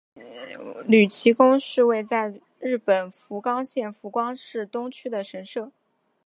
[0.87, 5.71] 筥崎宫是位在日本福冈县福冈市东区的神社。